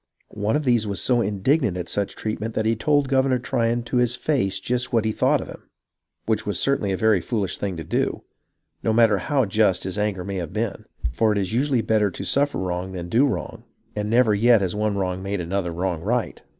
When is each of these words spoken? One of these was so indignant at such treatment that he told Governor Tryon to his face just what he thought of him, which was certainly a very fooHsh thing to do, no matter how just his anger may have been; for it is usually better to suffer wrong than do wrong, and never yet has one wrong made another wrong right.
One 0.37 0.55
of 0.55 0.65
these 0.65 0.87
was 0.87 0.99
so 0.99 1.21
indignant 1.21 1.77
at 1.77 1.87
such 1.87 2.15
treatment 2.15 2.55
that 2.55 2.65
he 2.65 2.75
told 2.75 3.07
Governor 3.07 3.37
Tryon 3.37 3.83
to 3.83 3.97
his 3.97 4.15
face 4.15 4.59
just 4.59 4.91
what 4.91 5.05
he 5.05 5.11
thought 5.11 5.39
of 5.41 5.47
him, 5.47 5.69
which 6.25 6.43
was 6.43 6.59
certainly 6.59 6.91
a 6.91 6.97
very 6.97 7.21
fooHsh 7.21 7.59
thing 7.59 7.77
to 7.77 7.83
do, 7.83 8.23
no 8.81 8.93
matter 8.93 9.19
how 9.19 9.45
just 9.45 9.83
his 9.83 9.99
anger 9.99 10.23
may 10.23 10.37
have 10.37 10.53
been; 10.53 10.85
for 11.11 11.31
it 11.31 11.37
is 11.37 11.53
usually 11.53 11.81
better 11.81 12.09
to 12.09 12.23
suffer 12.23 12.57
wrong 12.57 12.93
than 12.93 13.09
do 13.09 13.27
wrong, 13.27 13.63
and 13.95 14.09
never 14.09 14.33
yet 14.33 14.61
has 14.61 14.75
one 14.75 14.97
wrong 14.97 15.21
made 15.21 15.39
another 15.39 15.71
wrong 15.71 16.01
right. 16.01 16.41